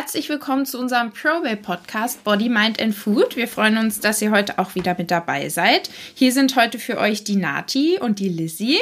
[0.00, 3.34] Herzlich willkommen zu unserem Probay Podcast Body, Mind and Food.
[3.34, 5.90] Wir freuen uns, dass ihr heute auch wieder mit dabei seid.
[6.14, 8.78] Hier sind heute für euch die Nati und die Lizzie.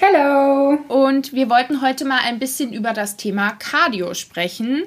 [0.00, 0.78] Hallo!
[0.86, 4.84] Und wir wollten heute mal ein bisschen über das Thema Cardio sprechen.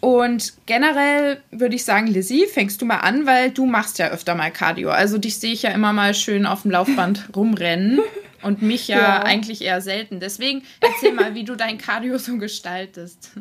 [0.00, 4.34] Und generell würde ich sagen, Lizzie, fängst du mal an, weil du machst ja öfter
[4.34, 4.88] mal Cardio.
[4.88, 8.00] Also dich sehe ich ja immer mal schön auf dem Laufband rumrennen
[8.40, 10.18] und mich ja, ja, eigentlich eher selten.
[10.18, 13.32] Deswegen erzähl mal, wie du dein Cardio so gestaltest.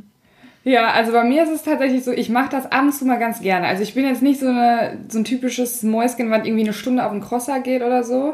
[0.67, 3.17] Ja, also bei mir ist es tatsächlich so, ich mache das ab und zu mal
[3.17, 3.67] ganz gerne.
[3.67, 7.05] Also ich bin jetzt nicht so, eine, so ein typisches Mäuschen, was irgendwie eine Stunde
[7.05, 8.33] auf den Crosser geht oder so.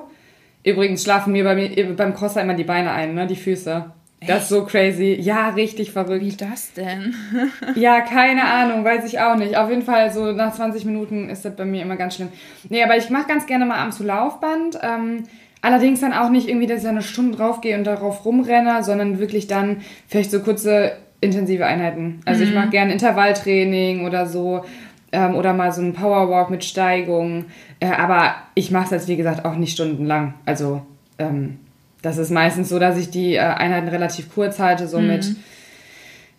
[0.63, 3.85] Übrigens schlafen mir, bei mir beim Crosser immer die Beine ein, ne, die Füße.
[4.25, 5.15] Das ist so crazy.
[5.21, 6.25] Ja, richtig verrückt.
[6.25, 7.13] Wie das denn?
[7.75, 9.55] ja, keine Ahnung, weiß ich auch nicht.
[9.55, 12.29] Auf jeden Fall, so nach 20 Minuten ist das bei mir immer ganz schlimm.
[12.67, 14.79] Nee, aber ich mache ganz gerne mal abends zu Laufband.
[14.81, 15.25] Ähm,
[15.61, 19.45] allerdings dann auch nicht irgendwie, dass ich eine Stunde draufgehe und darauf rumrenne, sondern wirklich
[19.45, 20.93] dann vielleicht so kurze
[21.23, 22.21] intensive Einheiten.
[22.25, 22.49] Also mhm.
[22.49, 24.63] ich mache gerne Intervalltraining oder so.
[25.11, 27.45] Ähm, oder mal so einen Powerwalk mit Steigung.
[27.79, 30.33] Äh, aber ich mache es jetzt, wie gesagt, auch nicht stundenlang.
[30.45, 30.81] Also
[31.19, 31.59] ähm,
[32.01, 35.07] das ist meistens so, dass ich die äh, Einheiten relativ kurz halte, so mhm.
[35.07, 35.35] mit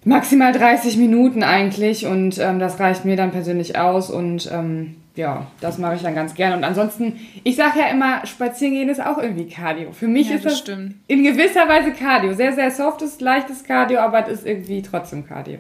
[0.05, 2.07] maximal 30 Minuten eigentlich.
[2.07, 4.11] Und ähm, das reicht mir dann persönlich aus.
[4.11, 6.57] Und ähm, ja, das mache ich dann ganz gerne.
[6.57, 9.93] Und ansonsten, ich sage ja immer, spazieren gehen ist auch irgendwie Cardio.
[9.93, 12.35] Für mich ja, ist das, das in gewisser Weise Cardio.
[12.35, 15.59] Sehr, sehr softes, leichtes Cardio, aber es ist irgendwie trotzdem Cardio.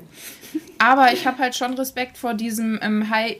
[0.79, 3.37] Aber ich habe halt schon Respekt vor diesem ähm, High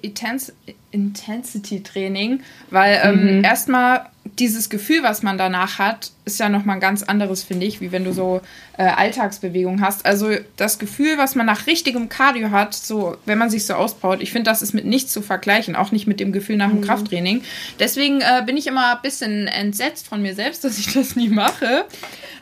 [0.91, 2.41] Intensity Training,
[2.71, 3.45] weil ähm, mhm.
[3.45, 4.07] erstmal
[4.39, 7.93] dieses Gefühl, was man danach hat, ist ja nochmal ein ganz anderes, finde ich, wie
[7.93, 8.41] wenn du so
[8.77, 10.07] äh, Alltagsbewegung hast.
[10.07, 14.21] Also das Gefühl, was man nach richtigem Cardio hat, so wenn man sich so ausbaut,
[14.21, 16.81] ich finde, das ist mit nichts zu vergleichen, auch nicht mit dem Gefühl nach dem
[16.81, 16.85] mhm.
[16.85, 17.43] Krafttraining.
[17.79, 21.29] Deswegen äh, bin ich immer ein bisschen entsetzt von mir selbst, dass ich das nie
[21.29, 21.85] mache.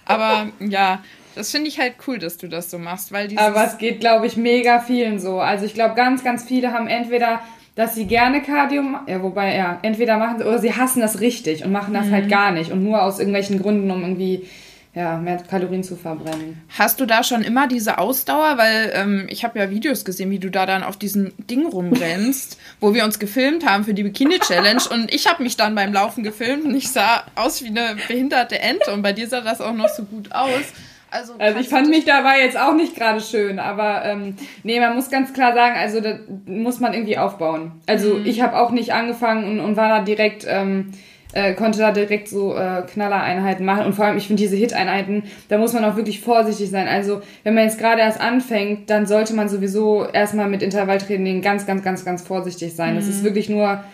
[0.04, 1.02] Aber ja,
[1.34, 4.26] das finde ich halt cool, dass du das so machst, weil Aber es geht, glaube
[4.26, 5.40] ich, mega vielen so.
[5.40, 7.40] Also ich glaube, ganz, ganz viele haben entweder
[7.74, 11.20] dass sie gerne Cardio machen, ja, wobei, ja, entweder machen sie, oder sie hassen das
[11.20, 12.16] richtig und machen das halt mhm.
[12.16, 14.46] halt gar nicht und nur aus irgendwelchen Gründen, um irgendwie
[14.94, 16.60] ja, mehr Kalorien zu verbrennen.
[16.78, 18.58] Hast du da schon immer diese Ausdauer?
[18.58, 22.58] Weil ähm, ich habe ja Videos gesehen, wie du da dann auf diesem Ding rumrennst,
[22.80, 24.82] wo wir uns gefilmt haben für die Bikini-Challenge.
[24.90, 28.58] Und ich habe mich dann beim Laufen gefilmt und ich sah aus wie eine behinderte
[28.58, 28.92] Ente.
[28.92, 30.64] Und bei dir sah das auch noch so gut aus.
[31.12, 34.94] Also, also ich fand mich dabei jetzt auch nicht gerade schön, aber ähm, nee, man
[34.94, 37.72] muss ganz klar sagen, also da muss man irgendwie aufbauen.
[37.86, 38.24] Also mhm.
[38.24, 40.92] ich habe auch nicht angefangen und, und war da direkt, ähm,
[41.34, 45.24] äh, konnte da direkt so äh, Knallereinheiten machen und vor allem, ich finde diese Hit-Einheiten,
[45.50, 46.88] da muss man auch wirklich vorsichtig sein.
[46.88, 51.66] Also wenn man jetzt gerade erst anfängt, dann sollte man sowieso erstmal mit Intervalltraining ganz,
[51.66, 52.94] ganz, ganz, ganz vorsichtig sein.
[52.94, 53.00] Mhm.
[53.00, 53.84] ist wirklich nur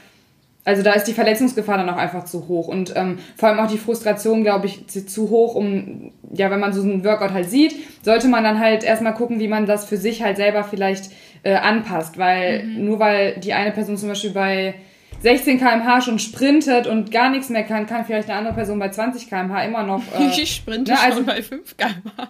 [0.68, 3.70] also da ist die Verletzungsgefahr dann auch einfach zu hoch und ähm, vor allem auch
[3.70, 7.74] die Frustration, glaube ich, zu hoch, um, ja, wenn man so einen Workout halt sieht,
[8.02, 11.10] sollte man dann halt erstmal gucken, wie man das für sich halt selber vielleicht
[11.42, 12.84] äh, anpasst, weil mhm.
[12.84, 14.74] nur weil die eine Person zum Beispiel bei
[15.22, 18.90] 16 km/h schon sprintet und gar nichts mehr kann, kann vielleicht eine andere Person bei
[18.90, 20.02] 20 km/h immer noch.
[20.20, 22.28] Äh, ich sprinte ne, also, schon bei 5 km/h.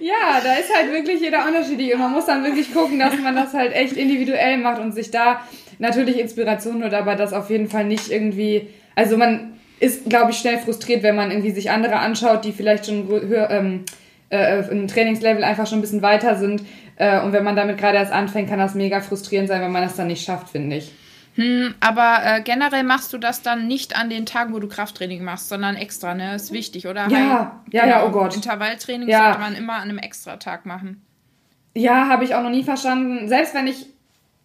[0.01, 3.37] ja, da ist halt wirklich jeder unterschiedlich und man muss dann wirklich gucken, dass man
[3.37, 5.41] das halt echt individuell macht und sich da
[5.79, 10.37] natürlich Inspiration holt, aber das auf jeden Fall nicht irgendwie, also man ist, glaube ich,
[10.37, 13.85] schnell frustriert, wenn man irgendwie sich andere anschaut, die vielleicht schon höher, ähm,
[14.29, 16.63] äh, im Trainingslevel einfach schon ein bisschen weiter sind.
[16.97, 19.83] Äh, und wenn man damit gerade erst anfängt, kann das mega frustrierend sein, wenn man
[19.83, 20.91] das dann nicht schafft, finde ich.
[21.35, 25.23] Hm, aber äh, generell machst du das dann nicht an den Tagen, wo du Krafttraining
[25.23, 26.35] machst, sondern extra, ne?
[26.35, 27.07] Ist wichtig, oder?
[27.07, 28.35] Ja, ja, ja, oh Gott.
[28.35, 29.25] Intervalltraining ja.
[29.25, 31.05] sollte man immer an einem extra Tag machen.
[31.75, 33.29] Ja, habe ich auch noch nie verstanden.
[33.29, 33.85] Selbst wenn ich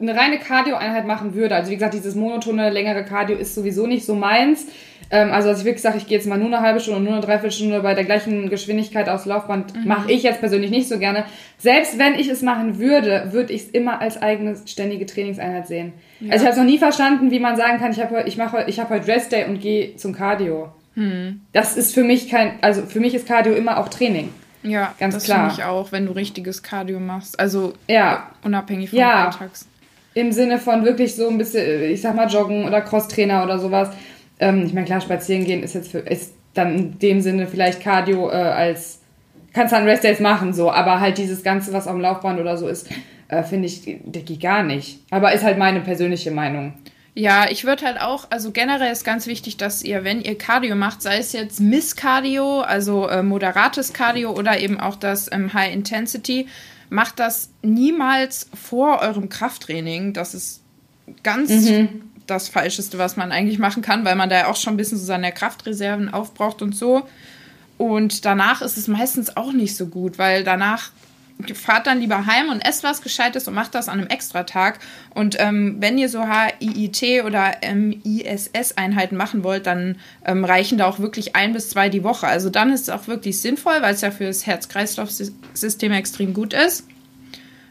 [0.01, 4.05] eine reine Cardio-Einheit machen würde, also wie gesagt, dieses monotone, längere Cardio ist sowieso nicht
[4.05, 4.67] so meins.
[5.11, 7.05] Ähm, also, als ich wirklich sage, ich gehe jetzt mal nur eine halbe Stunde und
[7.05, 9.87] nur eine Dreiviertelstunde bei der gleichen Geschwindigkeit aufs Laufband, mhm.
[9.87, 11.25] mache ich jetzt persönlich nicht so gerne.
[11.59, 15.93] Selbst wenn ich es machen würde, würde ich es immer als eigene ständige Trainingseinheit sehen.
[16.21, 16.33] Ja.
[16.33, 18.65] Also ich habe es noch nie verstanden, wie man sagen kann, ich habe ich mache
[18.67, 20.73] ich habe heute Rest Day und gehe zum Cardio.
[20.95, 21.43] Mhm.
[21.53, 24.31] Das ist für mich kein, also für mich ist Cardio immer auch Training.
[24.63, 25.49] Ja, ganz das klar.
[25.49, 27.39] Das ich auch, wenn du richtiges Cardio machst.
[27.39, 28.31] Also ja.
[28.43, 29.27] unabhängig von ja.
[29.27, 29.69] Alltags.
[30.15, 33.91] Im Sinne von wirklich so ein bisschen, ich sag mal, Joggen oder Crosstrainer oder sowas.
[34.39, 37.81] Ähm, ich meine, klar, spazieren gehen ist jetzt für, ist dann in dem Sinne vielleicht
[37.81, 39.01] Cardio äh, als,
[39.53, 42.69] kannst dann Rest Days machen, so, aber halt dieses Ganze, was am Laufband oder so
[42.69, 42.89] ist,
[43.29, 45.01] äh, finde ich, der geht gar nicht.
[45.11, 46.75] Aber ist halt meine persönliche Meinung.
[47.17, 50.75] Ja, ich würde halt auch, also generell ist ganz wichtig, dass ihr, wenn ihr Cardio
[50.75, 55.55] macht, sei es jetzt Miss Cardio, also äh, moderates Cardio oder eben auch das ähm,
[55.55, 56.49] High Intensity,
[56.95, 60.13] macht das niemals vor eurem Krafttraining.
[60.13, 60.63] Das ist
[61.23, 62.11] ganz mhm.
[62.27, 64.99] das Falscheste, was man eigentlich machen kann, weil man da ja auch schon ein bisschen
[64.99, 67.07] so seine Kraftreserven aufbraucht und so.
[67.77, 70.93] Und danach ist es meistens auch nicht so gut, weil danach
[71.55, 74.79] fahrt dann lieber heim und esst was Gescheites und macht das an einem Extratag.
[75.15, 81.01] Und ähm, wenn ihr so HIIT oder MISS-Einheiten machen wollt, dann ähm, reichen da auch
[81.01, 82.27] wirklich ein bis zwei die Woche.
[82.27, 86.55] Also dann ist es auch wirklich sinnvoll, weil es ja für das Herz-Kreislauf-System extrem gut
[86.55, 86.87] ist.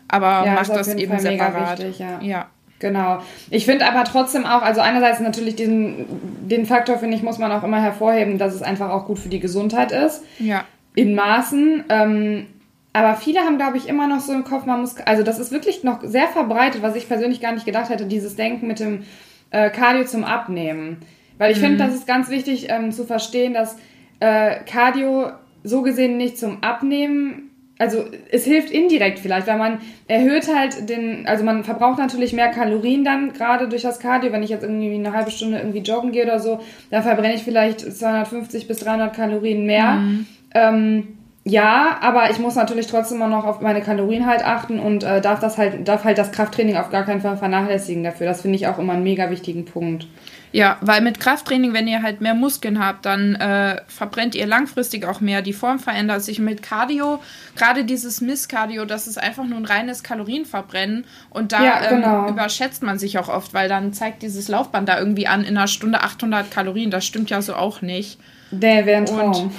[0.07, 1.79] Aber ja, macht das eben Fall separat.
[1.79, 2.21] Wichtig, ja.
[2.21, 2.49] ja.
[2.79, 3.23] Genau.
[3.49, 6.05] Ich finde aber trotzdem auch, also einerseits natürlich diesen,
[6.49, 9.29] den Faktor, finde ich, muss man auch immer hervorheben, dass es einfach auch gut für
[9.29, 10.21] die Gesundheit ist.
[10.37, 10.65] Ja.
[10.93, 11.85] In Maßen.
[11.87, 12.47] Ähm,
[12.93, 15.51] aber viele haben, glaube ich, immer noch so im Kopf, man muss, also das ist
[15.51, 19.03] wirklich noch sehr verbreitet, was ich persönlich gar nicht gedacht hätte, dieses Denken mit dem
[19.49, 20.97] äh, Cardio zum Abnehmen.
[21.39, 21.61] Weil ich mhm.
[21.61, 23.77] finde, das ist ganz wichtig ähm, zu verstehen, dass
[24.19, 25.31] äh, Cardio
[25.63, 27.49] so gesehen nicht zum Abnehmen,
[27.79, 32.49] also es hilft indirekt vielleicht, weil man erhöht halt den, also man verbraucht natürlich mehr
[32.49, 34.31] Kalorien dann gerade durch das Cardio.
[34.31, 36.59] Wenn ich jetzt irgendwie eine halbe Stunde irgendwie joggen gehe oder so,
[36.91, 39.93] dann verbrenne ich vielleicht 250 bis 300 Kalorien mehr.
[39.93, 40.27] Mhm.
[40.53, 41.07] Ähm,
[41.45, 45.19] ja, aber ich muss natürlich trotzdem auch noch auf meine Kalorien halt achten und äh,
[45.19, 48.27] darf das halt, darf halt das Krafttraining auf gar keinen Fall vernachlässigen dafür.
[48.27, 50.07] Das finde ich auch immer einen mega wichtigen Punkt.
[50.53, 55.03] Ja, weil mit Krafttraining, wenn ihr halt mehr Muskeln habt, dann äh, verbrennt ihr langfristig
[55.03, 55.41] auch mehr.
[55.41, 57.19] Die Form verändert sich mit Cardio.
[57.57, 61.05] Gerade dieses Misscardio, das ist einfach nur ein reines Kalorienverbrennen.
[61.31, 62.27] Und da ja, genau.
[62.27, 65.57] ähm, überschätzt man sich auch oft, weil dann zeigt dieses Laufband da irgendwie an in
[65.57, 66.91] einer Stunde 800 Kalorien.
[66.91, 68.19] Das stimmt ja so auch nicht.
[68.59, 69.51] Der wäre ein Traum.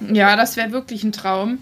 [0.00, 1.58] Und, ja, das wäre wirklich ein Traum.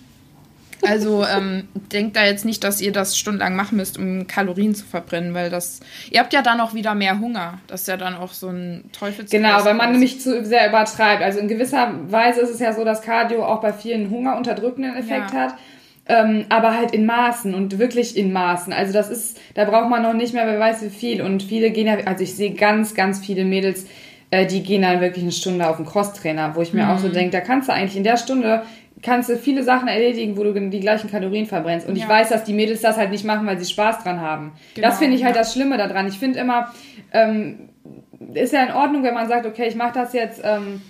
[0.86, 4.84] Also ähm, denkt da jetzt nicht, dass ihr das stundenlang machen müsst, um Kalorien zu
[4.84, 5.80] verbrennen, weil das.
[6.10, 7.58] Ihr habt ja dann auch wieder mehr Hunger.
[7.66, 9.30] Das ist ja dann auch so ein Teufels.
[9.30, 11.22] Genau, weil man nämlich zu sehr übertreibt.
[11.22, 14.96] Also in gewisser Weise ist es ja so, dass Cardio auch bei vielen Hunger unterdrückenden
[14.96, 15.40] Effekt ja.
[15.40, 15.54] hat.
[16.06, 18.74] Ähm, aber halt in Maßen und wirklich in Maßen.
[18.74, 21.22] Also das ist, da braucht man noch nicht mehr, wer weiß wie viel.
[21.22, 23.86] Und viele gehen ja, also ich sehe ganz, ganz viele Mädels,
[24.30, 26.90] äh, die gehen dann wirklich eine Stunde auf den Crosstrainer, wo ich mir mhm.
[26.90, 27.12] auch so mhm.
[27.12, 28.62] denke, da kannst du eigentlich in der Stunde
[29.04, 31.86] kannst du viele Sachen erledigen, wo du die gleichen Kalorien verbrennst.
[31.86, 32.04] Und ja.
[32.04, 34.52] ich weiß, dass die Mädels das halt nicht machen, weil sie Spaß dran haben.
[34.74, 35.42] Genau, das finde ich halt ja.
[35.42, 36.08] das Schlimme daran.
[36.08, 36.72] Ich finde immer,
[37.12, 37.68] ähm,
[38.32, 40.80] ist ja in Ordnung, wenn man sagt, okay, ich mache das jetzt, ähm,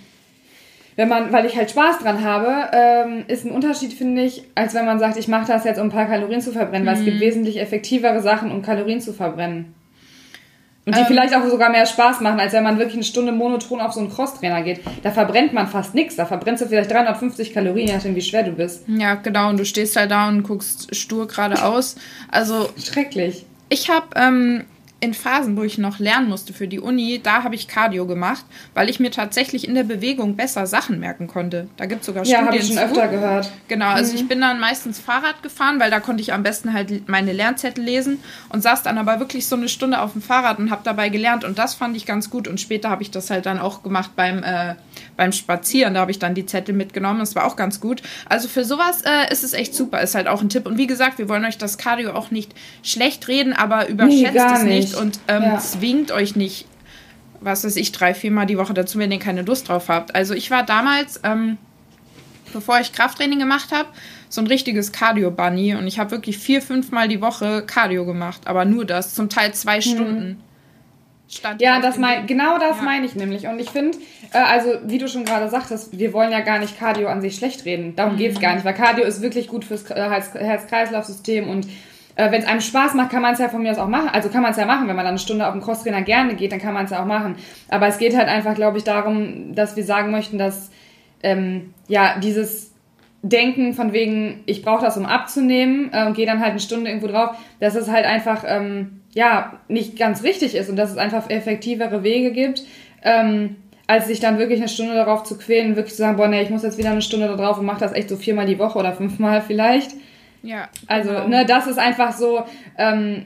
[0.95, 4.73] wenn man, weil ich halt Spaß dran habe, ähm, ist ein Unterschied, finde ich, als
[4.73, 6.87] wenn man sagt, ich mache das jetzt, um ein paar Kalorien zu verbrennen, mhm.
[6.87, 7.21] weil es gibt mhm.
[7.21, 9.75] wesentlich effektivere Sachen, um Kalorien zu verbrennen.
[10.85, 13.31] Und die ähm, vielleicht auch sogar mehr Spaß machen, als wenn man wirklich eine Stunde
[13.31, 14.81] monoton auf so einen Crosstrainer geht.
[15.01, 16.15] Da verbrennt man fast nichts.
[16.15, 18.83] Da verbrennst du vielleicht 350 Kalorien, je nachdem, wie schwer du bist.
[18.87, 19.49] Ja, genau.
[19.49, 21.95] Und du stehst halt da und guckst stur geradeaus.
[22.29, 22.69] Also.
[22.77, 23.45] Schrecklich.
[23.69, 24.65] Ich habe ähm,
[25.01, 28.45] in Phasen, wo ich noch lernen musste für die Uni, da habe ich Cardio gemacht,
[28.73, 31.67] weil ich mir tatsächlich in der Bewegung besser Sachen merken konnte.
[31.75, 32.41] Da gibt es sogar Studien.
[32.41, 32.83] Ja, habe ich schon zu.
[32.83, 33.51] öfter gehört.
[33.67, 34.19] Genau, also mhm.
[34.19, 37.83] ich bin dann meistens Fahrrad gefahren, weil da konnte ich am besten halt meine Lernzettel
[37.83, 38.19] lesen
[38.49, 41.43] und saß dann aber wirklich so eine Stunde auf dem Fahrrad und habe dabei gelernt
[41.43, 44.11] und das fand ich ganz gut und später habe ich das halt dann auch gemacht
[44.15, 44.75] beim, äh,
[45.17, 45.95] beim Spazieren.
[45.95, 48.01] Da habe ich dann die Zettel mitgenommen, das war auch ganz gut.
[48.29, 50.65] Also für sowas äh, ist es echt super, ist halt auch ein Tipp.
[50.65, 54.53] Und wie gesagt, wir wollen euch das Cardio auch nicht schlecht reden, aber überschätzt nee,
[54.53, 55.57] es nicht und ähm, ja.
[55.57, 56.67] zwingt euch nicht,
[57.39, 60.13] was weiß ich, drei, viermal die Woche dazu, wenn ihr keine Lust drauf habt.
[60.13, 61.57] Also ich war damals, ähm,
[62.53, 63.87] bevor ich Krafttraining gemacht habe,
[64.29, 68.65] so ein richtiges Cardio-Bunny und ich habe wirklich vier, fünfmal die Woche Cardio gemacht, aber
[68.65, 69.81] nur das, zum Teil zwei mhm.
[69.81, 70.41] Stunden.
[71.27, 72.83] Stand ja, das mein, genau das ja.
[72.83, 73.47] meine ich nämlich.
[73.47, 73.97] Und ich finde,
[74.31, 77.35] äh, also wie du schon gerade sagtest, wir wollen ja gar nicht Cardio an sich
[77.35, 77.95] schlecht reden.
[77.95, 78.17] Darum mhm.
[78.17, 81.67] geht es gar nicht, weil Cardio ist wirklich gut fürs Herz-Kreislauf-System und
[82.15, 84.09] äh, wenn es einem Spaß macht, kann man es ja von mir aus auch machen.
[84.09, 86.35] Also kann man es ja machen, wenn man dann eine Stunde auf dem Crosstrainer gerne
[86.35, 87.35] geht, dann kann man es ja auch machen.
[87.69, 90.71] Aber es geht halt einfach, glaube ich, darum, dass wir sagen möchten, dass
[91.23, 92.73] ähm, ja dieses
[93.21, 96.89] Denken von wegen, ich brauche das, um abzunehmen äh, und gehe dann halt eine Stunde
[96.89, 100.97] irgendwo drauf, dass es halt einfach ähm, ja nicht ganz richtig ist und dass es
[100.97, 102.63] einfach effektivere Wege gibt.
[103.01, 103.57] Ähm,
[103.87, 106.49] als sich dann wirklich eine Stunde darauf zu quälen, wirklich zu sagen, boah, nee, ich
[106.49, 108.79] muss jetzt wieder eine Stunde da drauf und mache das echt so viermal die Woche
[108.79, 109.91] oder fünfmal vielleicht.
[110.45, 110.69] Ja.
[110.87, 111.27] Also, genau.
[111.27, 112.43] ne, das ist einfach so,
[112.77, 113.25] ähm,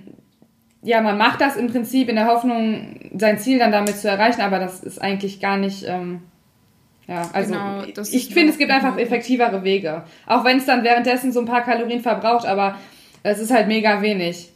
[0.82, 4.42] ja, man macht das im Prinzip in der Hoffnung, sein Ziel dann damit zu erreichen,
[4.42, 6.22] aber das ist eigentlich gar nicht, ähm,
[7.08, 10.04] ja, also genau, ich finde, es gibt einfach effektivere Wege.
[10.28, 12.78] Auch wenn es dann währenddessen so ein paar Kalorien verbraucht, aber
[13.24, 14.52] es ist halt mega wenig.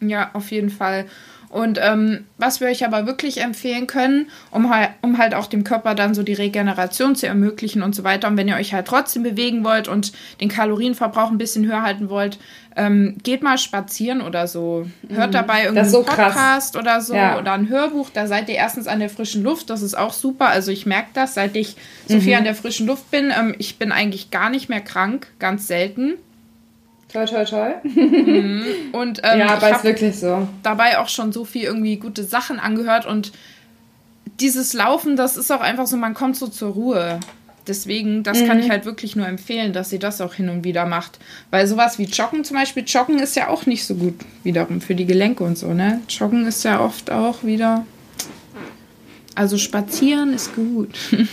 [0.00, 1.06] Ja, auf jeden Fall.
[1.48, 5.64] Und ähm, was wir euch aber wirklich empfehlen können, um halt, um halt auch dem
[5.64, 8.28] Körper dann so die Regeneration zu ermöglichen und so weiter.
[8.28, 12.10] Und wenn ihr euch halt trotzdem bewegen wollt und den Kalorienverbrauch ein bisschen höher halten
[12.10, 12.38] wollt,
[12.76, 14.86] ähm, geht mal spazieren oder so.
[15.08, 15.32] Hört mhm.
[15.32, 16.76] dabei irgendeinen so Podcast krass.
[16.76, 17.38] oder so ja.
[17.38, 18.10] oder ein Hörbuch.
[18.12, 19.70] Da seid ihr erstens an der frischen Luft.
[19.70, 20.48] Das ist auch super.
[20.48, 21.76] Also ich merke das, seit ich
[22.06, 22.38] so viel mhm.
[22.38, 23.32] an der frischen Luft bin.
[23.36, 26.14] Ähm, ich bin eigentlich gar nicht mehr krank, ganz selten.
[27.12, 27.74] Toll, toll, toll.
[27.84, 28.64] Mhm.
[28.92, 30.48] Und, ähm, ja, aber ist wirklich so.
[30.62, 33.32] Dabei auch schon so viel irgendwie gute Sachen angehört und
[34.40, 37.20] dieses Laufen, das ist auch einfach so, man kommt so zur Ruhe.
[37.66, 38.46] Deswegen, das mhm.
[38.46, 41.18] kann ich halt wirklich nur empfehlen, dass sie das auch hin und wieder macht.
[41.50, 44.94] Weil sowas wie Joggen zum Beispiel, Joggen ist ja auch nicht so gut wiederum für
[44.94, 46.00] die Gelenke und so, ne?
[46.08, 47.84] Joggen ist ja oft auch wieder.
[49.34, 50.90] Also spazieren ist gut.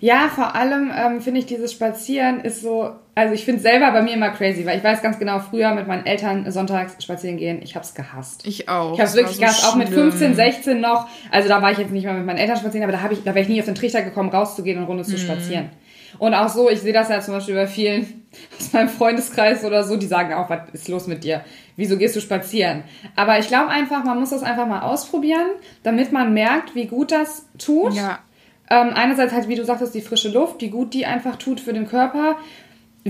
[0.00, 3.90] Ja, vor allem ähm, finde ich dieses Spazieren ist so, also ich finde es selber
[3.90, 7.36] bei mir immer crazy, weil ich weiß ganz genau, früher mit meinen Eltern sonntags spazieren
[7.36, 8.46] gehen, ich habe es gehasst.
[8.46, 8.94] Ich auch.
[8.94, 11.08] Ich habe es wirklich so gehasst, auch mit 15, 16 noch.
[11.32, 13.24] Also da war ich jetzt nicht mal mit meinen Eltern spazieren, aber da, hab ich,
[13.24, 15.08] da wäre ich nie auf den Trichter gekommen, rauszugehen und Runde mhm.
[15.08, 15.70] zu spazieren.
[16.20, 18.28] Und auch so, ich sehe das ja zum Beispiel bei vielen
[18.60, 21.42] aus meinem Freundeskreis oder so, die sagen auch, was ist los mit dir?
[21.74, 22.84] Wieso gehst du spazieren?
[23.16, 25.48] Aber ich glaube einfach, man muss das einfach mal ausprobieren,
[25.82, 27.94] damit man merkt, wie gut das tut.
[27.94, 28.20] Ja.
[28.70, 31.72] Ähm, einerseits halt, wie du sagtest, die frische Luft, wie gut die einfach tut für
[31.72, 32.36] den Körper,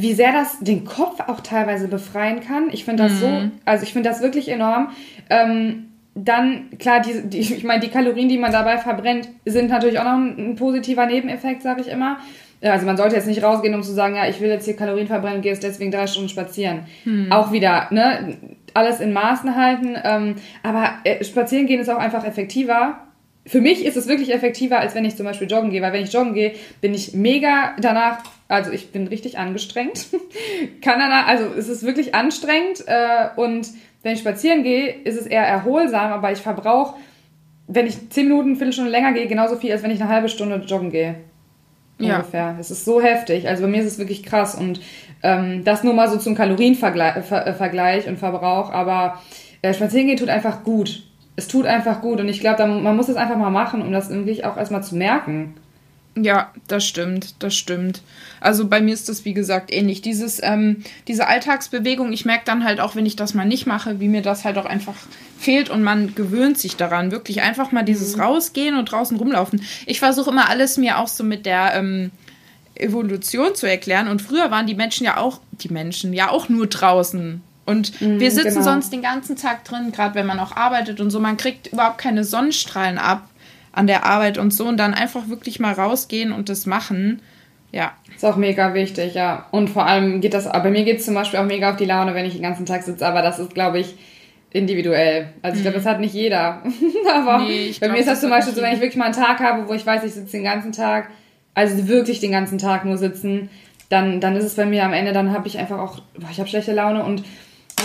[0.02, 2.70] wie sehr das den Kopf auch teilweise befreien kann.
[2.72, 3.18] Ich finde das mhm.
[3.18, 4.90] so, also ich finde das wirklich enorm.
[5.30, 9.98] Ähm, dann, klar, die, die, ich meine, die Kalorien, die man dabei verbrennt, sind natürlich
[9.98, 12.18] auch noch ein, ein positiver Nebeneffekt, sage ich immer.
[12.60, 15.06] Also man sollte jetzt nicht rausgehen, um zu sagen, ja, ich will jetzt hier Kalorien
[15.06, 16.80] verbrennen, gehe jetzt deswegen drei Stunden spazieren.
[17.04, 17.30] Hm.
[17.30, 18.36] Auch wieder, ne,
[18.74, 19.96] alles in Maßen halten.
[20.02, 22.98] Ähm, aber äh, spazieren gehen ist auch einfach effektiver,
[23.48, 26.04] für mich ist es wirklich effektiver, als wenn ich zum Beispiel joggen gehe, weil wenn
[26.04, 30.06] ich joggen gehe, bin ich mega danach, also ich bin richtig angestrengt.
[30.82, 33.68] Kann danach, also es ist wirklich anstrengend äh, und
[34.02, 36.96] wenn ich spazieren gehe, ist es eher erholsam, aber ich verbrauche,
[37.66, 40.28] wenn ich zehn Minuten, eine Viertelstunde länger gehe, genauso viel, als wenn ich eine halbe
[40.28, 41.16] Stunde joggen gehe.
[41.98, 42.40] Ungefähr.
[42.40, 42.56] Ja.
[42.58, 43.48] Es ist so heftig.
[43.48, 44.80] Also bei mir ist es wirklich krass und
[45.22, 49.20] ähm, das nur mal so zum Kalorienvergleich äh, und Verbrauch, aber
[49.62, 51.02] äh, spazieren gehen tut einfach gut
[51.38, 54.10] es tut einfach gut und ich glaube, man muss es einfach mal machen, um das
[54.10, 55.54] irgendwie auch erstmal zu merken.
[56.16, 58.02] Ja, das stimmt, das stimmt.
[58.40, 60.02] Also bei mir ist das, wie gesagt, ähnlich.
[60.02, 64.00] Dieses, ähm, diese Alltagsbewegung, ich merke dann halt auch, wenn ich das mal nicht mache,
[64.00, 64.94] wie mir das halt auch einfach
[65.38, 67.10] fehlt und man gewöhnt sich daran.
[67.10, 68.22] Wirklich einfach mal dieses mhm.
[68.22, 69.62] Rausgehen und draußen rumlaufen.
[69.86, 72.10] Ich versuche immer alles mir auch so mit der ähm,
[72.74, 74.08] Evolution zu erklären.
[74.08, 77.42] Und früher waren die Menschen ja auch, die Menschen ja auch nur draußen.
[77.66, 78.62] Und mm, wir sitzen genau.
[78.62, 81.20] sonst den ganzen Tag drin, gerade wenn man auch arbeitet und so.
[81.20, 83.27] Man kriegt überhaupt keine Sonnenstrahlen ab
[83.78, 84.66] an der Arbeit und so.
[84.66, 87.22] Und dann einfach wirklich mal rausgehen und das machen.
[87.70, 87.92] Ja.
[88.14, 89.46] Ist auch mega wichtig, ja.
[89.52, 91.84] Und vor allem geht das, bei mir geht es zum Beispiel auch mega auf die
[91.84, 93.06] Laune, wenn ich den ganzen Tag sitze.
[93.06, 93.94] Aber das ist, glaube ich,
[94.50, 95.28] individuell.
[95.42, 95.82] Also ich glaube, mhm.
[95.82, 96.62] das hat nicht jeder.
[97.14, 99.14] aber nee, bei glaub, mir ist das zum Beispiel so, wenn ich wirklich mal einen
[99.14, 101.08] Tag habe, wo ich weiß, ich sitze den ganzen Tag,
[101.54, 103.48] also wirklich den ganzen Tag nur sitzen,
[103.90, 106.38] dann, dann ist es bei mir am Ende, dann habe ich einfach auch, boah, ich
[106.38, 107.22] habe schlechte Laune und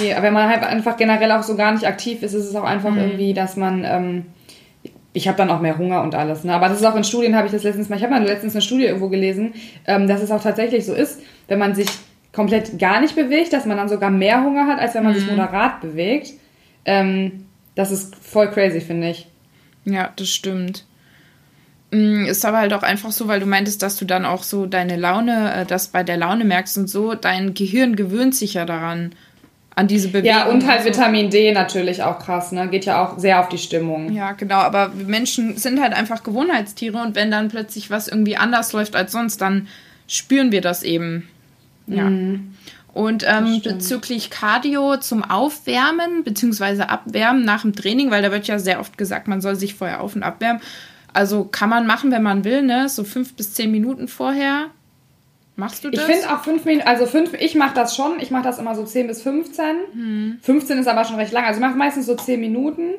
[0.01, 2.63] Nee, wenn man halt einfach generell auch so gar nicht aktiv ist, ist es auch
[2.63, 2.97] einfach mhm.
[2.97, 3.85] irgendwie, dass man.
[3.85, 4.25] Ähm,
[5.13, 6.43] ich habe dann auch mehr Hunger und alles.
[6.43, 6.53] Ne?
[6.53, 8.53] Aber das ist auch in Studien, habe ich das letztens mal, ich habe mal letztens
[8.53, 9.53] eine Studie irgendwo gelesen,
[9.85, 11.87] ähm, dass es auch tatsächlich so ist, wenn man sich
[12.31, 15.19] komplett gar nicht bewegt, dass man dann sogar mehr Hunger hat, als wenn man mhm.
[15.19, 16.33] sich moderat bewegt.
[16.85, 19.27] Ähm, das ist voll crazy, finde ich.
[19.85, 20.85] Ja, das stimmt.
[21.91, 24.65] Mm, ist aber halt auch einfach so, weil du meintest, dass du dann auch so
[24.65, 28.65] deine Laune, äh, das bei der Laune merkst und so, dein Gehirn gewöhnt sich ja
[28.65, 29.13] daran
[29.75, 30.29] an diese Bewegung.
[30.29, 32.67] Ja, und halt Vitamin D natürlich auch krass, ne?
[32.67, 34.11] Geht ja auch sehr auf die Stimmung.
[34.11, 38.73] Ja, genau, aber Menschen sind halt einfach Gewohnheitstiere und wenn dann plötzlich was irgendwie anders
[38.73, 39.67] läuft als sonst, dann
[40.07, 41.27] spüren wir das eben.
[41.87, 42.05] Ja.
[42.05, 42.53] Mhm.
[42.93, 46.83] Und ähm, bezüglich Cardio zum Aufwärmen bzw.
[46.83, 50.01] Abwärmen nach dem Training, weil da wird ja sehr oft gesagt, man soll sich vorher
[50.01, 50.61] auf- und abwärmen.
[51.11, 52.89] Also kann man machen, wenn man will, ne?
[52.89, 54.67] So fünf bis zehn Minuten vorher
[55.55, 56.01] Machst du das?
[56.01, 58.73] Ich finde auch fünf Minuten, also fünf, ich mache das schon, ich mache das immer
[58.73, 59.65] so 10 bis 15.
[59.93, 60.37] Hm.
[60.41, 62.95] 15 ist aber schon recht lang, also ich mache meistens so 10 Minuten.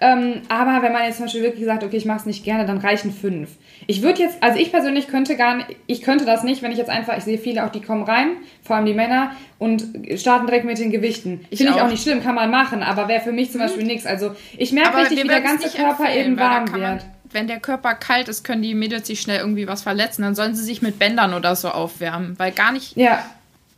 [0.00, 2.64] Ähm, aber wenn man jetzt zum Beispiel wirklich sagt, okay, ich mache es nicht gerne,
[2.64, 3.50] dann reichen fünf.
[3.86, 6.78] Ich würde jetzt, also ich persönlich könnte gar nicht, ich könnte das nicht, wenn ich
[6.78, 9.84] jetzt einfach, ich sehe viele auch, die kommen rein, vor allem die Männer, und
[10.16, 11.40] starten direkt mit den Gewichten.
[11.52, 13.66] Finde ich auch nicht schlimm, kann man machen, aber wäre für mich zum hm.
[13.66, 14.06] Beispiel nichts.
[14.06, 18.28] Also ich merke richtig, wie der ganze Körper eben warm wird wenn der Körper kalt
[18.28, 20.22] ist, können die Mädels sich schnell irgendwie was verletzen.
[20.22, 22.96] Dann sollen sie sich mit Bändern oder so aufwärmen, weil gar nicht.
[22.96, 23.24] Ja.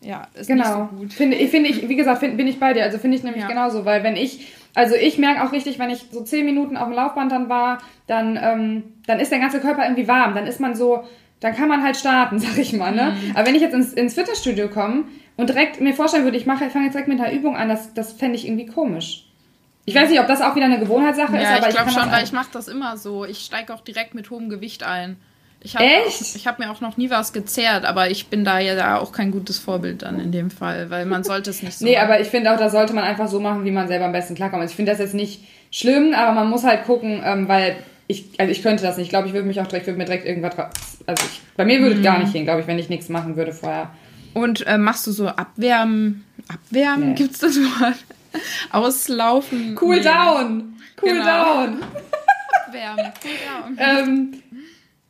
[0.03, 0.65] Ja, ist genau.
[0.65, 1.13] nicht so gut.
[1.13, 2.85] Finde find ich, wie gesagt, find, bin ich bei dir.
[2.85, 3.49] Also finde ich nämlich ja.
[3.49, 6.87] genauso, weil wenn ich, also ich merke auch richtig, wenn ich so zehn Minuten auf
[6.89, 10.35] dem Laufband dann war, dann, ähm, dann ist der ganze Körper irgendwie warm.
[10.35, 11.05] Dann ist man so,
[11.41, 12.95] dann kann man halt starten, sag ich mal.
[12.95, 13.15] Ne?
[13.15, 13.37] Mhm.
[13.37, 15.05] Aber wenn ich jetzt ins, ins Fitnessstudio komme
[15.37, 17.69] und direkt mir vorstellen würde, ich mache, ich fange jetzt direkt mit einer Übung an,
[17.69, 19.30] das, das fände ich irgendwie komisch.
[19.87, 22.11] Ich weiß nicht, ob das auch wieder eine Gewohnheitssache ja, ist, aber ich glaube schon,
[22.11, 23.25] weil ich mache das immer so.
[23.25, 25.17] Ich steige auch direkt mit hohem Gewicht ein.
[25.63, 26.23] Ich hab Echt?
[26.23, 29.13] Auch, ich habe mir auch noch nie was gezehrt, aber ich bin da ja auch
[29.13, 31.85] kein gutes Vorbild dann in dem Fall, weil man sollte es nicht so.
[31.85, 32.05] nee, machen.
[32.05, 34.35] aber ich finde auch, da sollte man einfach so machen, wie man selber am besten
[34.35, 34.63] klarkommt.
[34.63, 38.27] Also ich finde das jetzt nicht schlimm, aber man muss halt gucken, ähm, weil ich,
[38.39, 39.07] also ich könnte das nicht.
[39.07, 40.55] Ich glaube, ich würde mich auch direkt, würde mir direkt irgendwas,
[41.07, 42.05] also ich, bei mir würde es mhm.
[42.05, 43.91] gar nicht hin, glaube ich, wenn ich nichts machen würde vorher.
[44.33, 46.25] Und äh, machst du so Abwärmen?
[46.49, 47.15] Abwärmen?
[47.15, 47.25] Nee.
[47.25, 47.97] es das Wort?
[48.73, 49.79] Auslaufen.
[49.81, 50.03] Cool nee.
[50.03, 50.77] down.
[51.03, 51.67] Cool genau.
[51.67, 51.77] down.
[52.73, 53.13] Wärme.
[53.25, 53.79] Cool down.
[53.79, 54.43] ähm,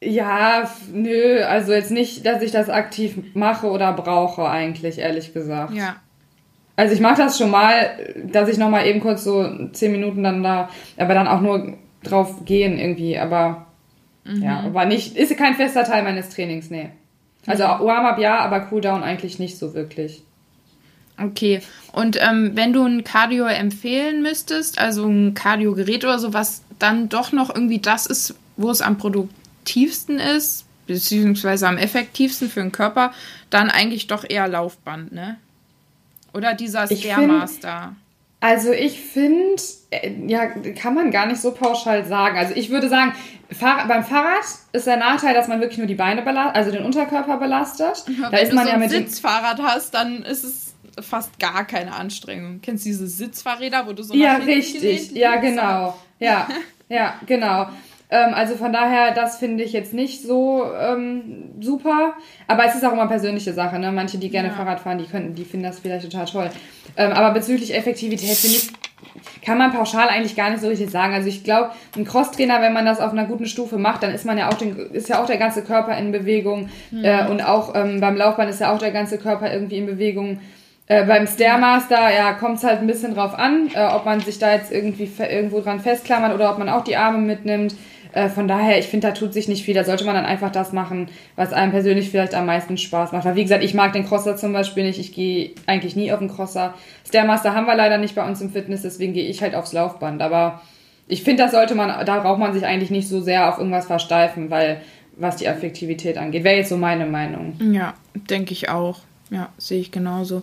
[0.02, 5.74] Ja, nö, also jetzt nicht, dass ich das aktiv mache oder brauche eigentlich, ehrlich gesagt.
[5.74, 5.96] Ja.
[6.76, 7.90] Also ich mache das schon mal,
[8.24, 11.76] dass ich noch mal eben kurz so zehn Minuten dann da, aber dann auch nur
[12.02, 13.66] drauf gehen irgendwie, aber
[14.24, 14.42] mhm.
[14.42, 16.88] ja, aber nicht, ist kein fester Teil meines Trainings, nee.
[17.46, 17.84] Also mhm.
[17.84, 20.22] Warm-up ja, aber Cooldown eigentlich nicht so wirklich.
[21.22, 21.60] Okay,
[21.92, 27.08] und ähm, wenn du ein Cardio empfehlen müsstest, also ein Cardio-Gerät oder so, was dann
[27.08, 32.72] doch noch irgendwie das ist, wo es am produktivsten ist, beziehungsweise am effektivsten für den
[32.72, 33.12] Körper,
[33.50, 35.36] dann eigentlich doch eher Laufband, ne?
[36.32, 37.96] Oder dieser Stairmaster.
[38.38, 39.60] Also ich finde,
[39.90, 42.38] äh, ja, kann man gar nicht so pauschal sagen.
[42.38, 43.12] Also ich würde sagen,
[43.50, 46.84] Fahr beim Fahrrad ist der Nachteil, dass man wirklich nur die Beine belastet, also den
[46.84, 48.04] Unterkörper belastet.
[48.18, 50.69] Ja, da ist man du so ja mit ein Sitzfahrrad hast, dann ist es
[51.00, 52.60] fast gar keine Anstrengung.
[52.62, 55.12] Kennst du diese Sitzfahrräder, wo du so Ja, richtig.
[55.12, 55.96] Ja, genau.
[56.18, 56.48] Ja,
[56.88, 57.66] ja, genau.
[58.10, 62.14] Ähm, also von daher, das finde ich jetzt nicht so ähm, super.
[62.48, 63.78] Aber es ist auch immer persönliche Sache.
[63.78, 63.92] Ne?
[63.92, 64.54] Manche, die gerne ja.
[64.54, 66.50] Fahrrad fahren, die, können, die finden das vielleicht total toll.
[66.96, 68.70] Ähm, aber bezüglich Effektivität finde ich,
[69.44, 71.14] kann man pauschal eigentlich gar nicht so richtig sagen.
[71.14, 74.24] Also ich glaube, ein Crosstrainer, wenn man das auf einer guten Stufe macht, dann ist
[74.24, 76.68] man ja auch den, ist ja auch der ganze Körper in Bewegung.
[76.90, 77.04] Mhm.
[77.04, 80.40] Äh, und auch ähm, beim Laufband ist ja auch der ganze Körper irgendwie in Bewegung.
[80.90, 84.40] Äh, beim Stairmaster, ja, kommt es halt ein bisschen drauf an, äh, ob man sich
[84.40, 87.76] da jetzt irgendwie irgendwo dran festklammert oder ob man auch die Arme mitnimmt.
[88.12, 89.74] Äh, von daher, ich finde, da tut sich nicht viel.
[89.74, 91.06] Da sollte man dann einfach das machen,
[91.36, 93.24] was einem persönlich vielleicht am meisten Spaß macht.
[93.24, 94.98] Weil, wie gesagt, ich mag den Crosser zum Beispiel nicht.
[94.98, 96.74] Ich gehe eigentlich nie auf den Crosser.
[97.06, 100.20] Stairmaster haben wir leider nicht bei uns im Fitness, deswegen gehe ich halt aufs Laufband.
[100.22, 100.60] Aber
[101.06, 103.86] ich finde, das sollte man, da braucht man sich eigentlich nicht so sehr auf irgendwas
[103.86, 104.80] versteifen, weil
[105.14, 106.42] was die Effektivität angeht.
[106.42, 107.54] Wäre jetzt so meine Meinung.
[107.60, 108.98] Ja, denke ich auch.
[109.30, 110.42] Ja, sehe ich genauso.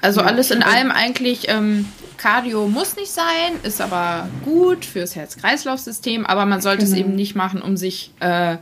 [0.00, 1.86] Also alles in allem eigentlich, ähm,
[2.18, 3.24] Cardio muss nicht sein,
[3.62, 6.92] ist aber gut fürs Herz-Kreislauf-System, aber man sollte genau.
[6.92, 8.56] es eben nicht machen, um sich äh,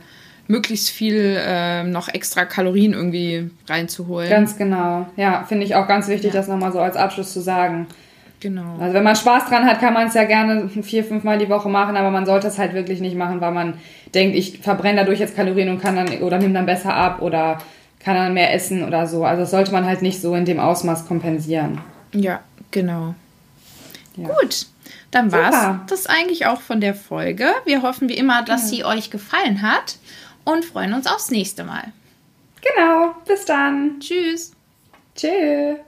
[0.47, 4.29] möglichst viel äh, noch extra Kalorien irgendwie reinzuholen.
[4.29, 5.07] Ganz genau.
[5.15, 6.39] Ja, finde ich auch ganz wichtig, ja.
[6.39, 7.87] das nochmal so als Abschluss zu sagen.
[8.39, 8.77] Genau.
[8.79, 11.49] Also wenn man Spaß dran hat, kann man es ja gerne vier, fünf Mal die
[11.49, 13.75] Woche machen, aber man sollte es halt wirklich nicht machen, weil man
[14.13, 17.57] denkt, ich verbrenne dadurch jetzt Kalorien und kann dann oder nehme dann besser ab oder
[18.07, 19.25] kann dann mehr essen oder so.
[19.25, 21.81] Also das sollte man halt nicht so in dem Ausmaß kompensieren.
[22.13, 22.39] Ja,
[22.71, 23.15] genau.
[24.15, 24.29] Ja.
[24.29, 24.67] Gut,
[25.11, 27.49] dann war es das eigentlich auch von der Folge.
[27.65, 28.67] Wir hoffen wie immer, dass ja.
[28.69, 29.97] sie euch gefallen hat
[30.45, 31.91] und freuen uns aufs nächste Mal.
[32.61, 33.99] Genau, bis dann.
[33.99, 34.53] Tschüss.
[35.13, 35.86] Tschüss.